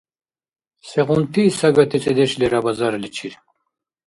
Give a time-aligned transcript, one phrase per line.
[0.89, 3.33] Сегъунти сагати цӀедеш лера базарличир?